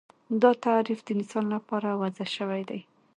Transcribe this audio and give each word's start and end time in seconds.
دا 0.41 0.51
تعریف 0.65 0.99
د 1.03 1.07
انسان 1.15 1.45
لپاره 1.55 1.89
وضع 2.01 2.25
شوی 2.35 2.61
دی 2.69 2.79